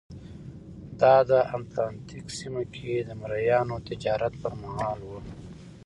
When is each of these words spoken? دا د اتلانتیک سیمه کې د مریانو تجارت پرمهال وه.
دا 1.01 1.15
د 1.29 1.31
اتلانتیک 1.55 2.25
سیمه 2.39 2.63
کې 2.73 2.91
د 3.07 3.09
مریانو 3.21 3.75
تجارت 3.87 4.33
پرمهال 4.41 4.99
وه. 5.09 5.19